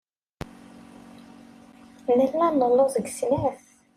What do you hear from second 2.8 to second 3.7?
deg snat.